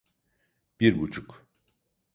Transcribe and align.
Bir 0.79 0.99
buçuk. 1.01 1.47